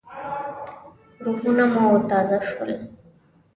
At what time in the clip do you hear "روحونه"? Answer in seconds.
1.25-1.63